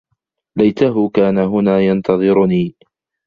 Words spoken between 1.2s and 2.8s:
هنا ينتظرني.